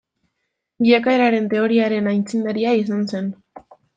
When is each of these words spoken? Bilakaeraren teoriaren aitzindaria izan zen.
Bilakaeraren 0.85 1.51
teoriaren 1.51 2.11
aitzindaria 2.13 2.75
izan 2.81 3.07
zen. 3.13 3.31